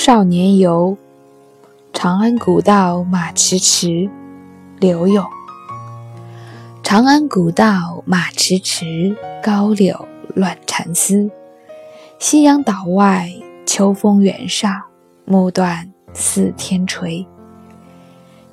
[0.00, 0.96] 少年游，
[1.92, 4.08] 长安古道马迟迟。
[4.78, 5.26] 刘永。
[6.84, 10.06] 长安古道马迟迟，高柳
[10.36, 11.28] 乱蝉丝。
[12.20, 13.28] 夕阳岛外，
[13.66, 14.82] 秋风原上，
[15.24, 17.26] 暮断四天垂。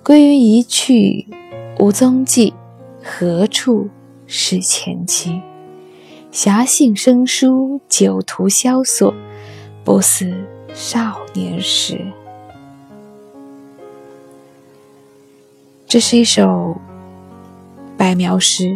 [0.02, 1.28] 归云一去
[1.80, 2.56] 无踪迹，
[3.04, 3.88] 何处
[4.26, 5.40] 是前妻？
[6.32, 9.14] 侠兴生疏，酒徒萧索，
[9.84, 10.36] 不似
[10.76, 12.06] 少年时。
[15.88, 16.76] 这是一首
[17.98, 18.76] 白描诗。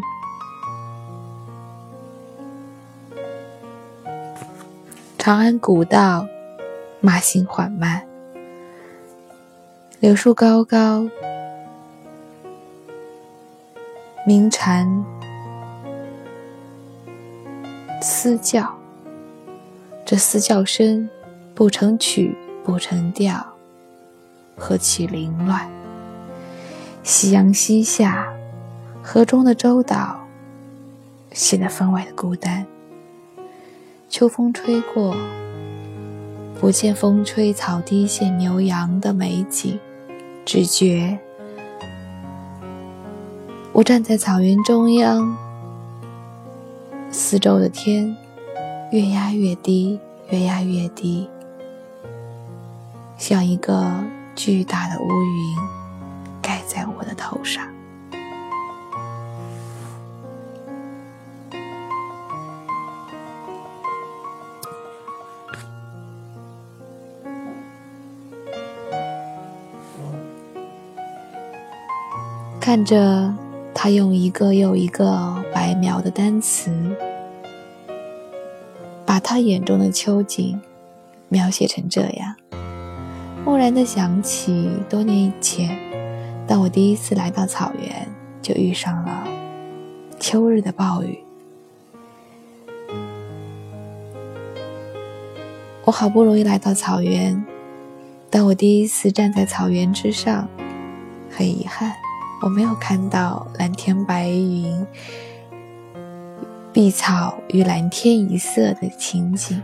[5.17, 6.25] 长安古道，
[7.01, 8.07] 马行缓慢，
[9.99, 11.05] 柳树高高，
[14.25, 15.05] 鸣蝉
[18.01, 18.73] 嘶叫。
[20.05, 21.07] 这嘶叫声
[21.59, 23.45] 不成曲，不成调，
[24.55, 25.69] 何其凌乱！
[27.03, 28.31] 夕阳西下，
[29.03, 30.21] 河中的洲岛
[31.33, 32.65] 显得分外的孤单。
[34.07, 35.13] 秋风吹过，
[36.61, 39.77] 不见风吹草低见牛羊的美景，
[40.45, 41.19] 只觉
[43.73, 45.37] 我站在草原中央，
[47.11, 48.15] 四周的天
[48.93, 49.99] 越压越低，
[50.29, 51.29] 越压越低，
[53.19, 54.03] 像一个
[54.35, 55.55] 巨大的乌云。
[56.41, 57.63] 盖在我的头上，
[72.59, 73.31] 看着
[73.75, 76.71] 他用一个又一个白描的单词，
[79.05, 80.59] 把他眼中的秋景
[81.27, 82.35] 描写成这样，
[83.49, 85.75] 蓦然的想起多年以前。
[86.47, 88.07] 当我第一次来到草原，
[88.43, 89.27] 就遇上了
[90.19, 91.17] 秋日的暴雨。
[95.83, 97.43] 我好不容易来到草原，
[98.29, 100.47] 当我第一次站在草原之上，
[101.31, 101.91] 很遗憾，
[102.43, 104.85] 我没有看到蓝天白云、
[106.71, 109.59] 碧草与蓝天一色的情景。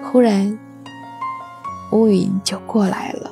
[0.00, 0.56] 忽然，
[1.96, 3.30] 乌云就过来了。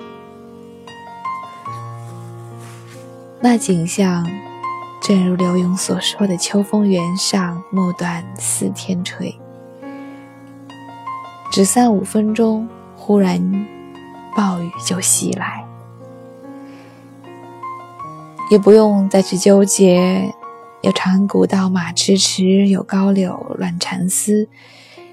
[3.40, 4.26] 那景象，
[5.02, 9.38] 正如刘墉所说的：“秋风原上，暮断四天垂。”
[11.52, 12.66] 只三五分钟，
[12.96, 13.66] 忽然
[14.34, 15.62] 暴雨就袭来，
[18.50, 20.32] 也不用再去纠结
[20.80, 24.48] 有长安古道马迟迟，有高柳乱蝉丝。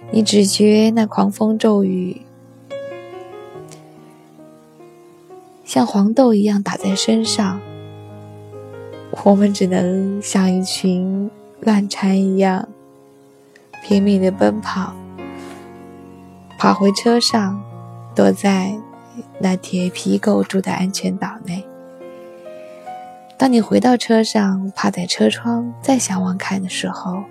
[0.09, 2.21] 你只觉那狂风骤雨
[5.71, 7.61] 像黄豆一样打在身上。
[9.23, 12.67] 我们只能像一群乱蝉一样
[13.81, 14.93] 拼命的奔跑，
[16.59, 17.63] 跑回车上，
[18.13, 18.77] 躲在
[19.39, 21.65] 那铁皮构筑的安全岛内。
[23.37, 27.23] 当你回到车上，趴在车窗再向往看的时候，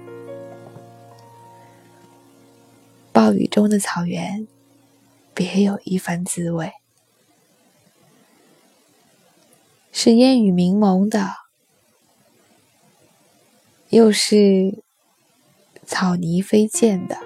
[3.12, 4.48] 暴雨中的草原
[5.34, 6.72] 别有一番滋味，
[10.03, 11.28] 是烟雨迷蒙的。
[13.91, 14.83] 又是
[15.84, 17.19] 草泥飞溅的，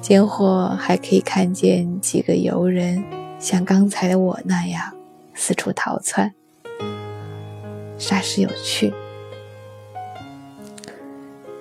[0.00, 3.04] 间或还可以看见几个游人，
[3.38, 4.96] 像刚才的我那样
[5.34, 6.34] 四处逃窜，
[7.98, 8.94] 煞是有趣。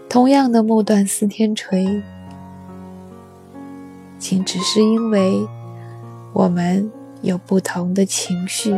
[0.08, 2.02] 同样的木断四天垂，
[4.18, 5.46] 仅只是因为
[6.32, 6.90] 我们
[7.22, 8.74] 有不同的情绪，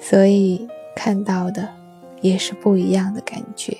[0.00, 1.78] 所以看到的。
[2.20, 3.76] 也是不一样的感觉。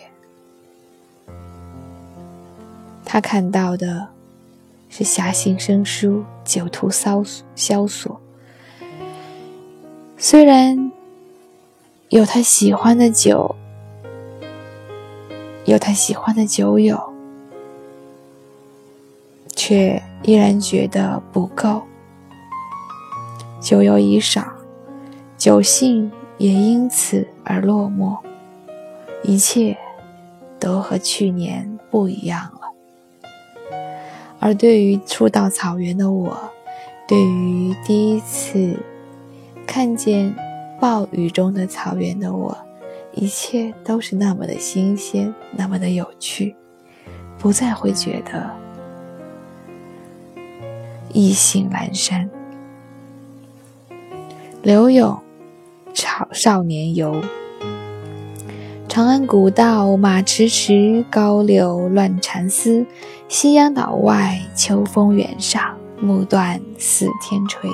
[3.05, 4.07] 他看到的
[4.89, 7.21] 是侠兴生疏，酒徒骚
[7.57, 8.21] 萧索。
[10.17, 10.93] 虽然
[12.11, 13.57] 有他喜欢的酒，
[15.65, 17.13] 有他喜欢的酒友，
[19.57, 21.83] 却依然觉得不够。
[23.61, 24.47] 酒友已少，
[25.39, 28.19] 酒兴也因此而落寞。
[29.23, 29.77] 一切
[30.61, 33.79] 都和去年不一样了。
[34.41, 36.37] 而对于初到草原的我，
[37.07, 38.77] 对于第一次
[39.67, 40.35] 看见
[40.81, 42.57] 暴雨中的草原的我，
[43.13, 46.55] 一切都是那么的新鲜，那么的有趣，
[47.39, 48.49] 不再会觉得
[51.13, 52.31] 意兴阑珊。
[54.63, 55.21] 刘勇，
[56.01, 57.21] 少少年游。
[58.87, 62.87] 长安古道马迟迟，高柳乱蝉丝。
[63.27, 67.69] 夕阳岛外，秋风原上，暮断似天垂。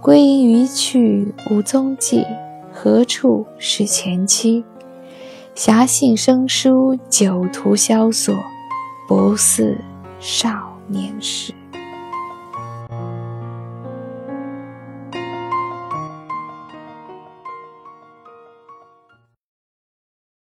[0.00, 2.24] 归营余去无踪迹，
[2.72, 4.62] 何处是前期？
[5.56, 8.32] 侠信生疏，酒徒萧索，
[9.08, 9.76] 不似
[10.20, 11.52] 少年时。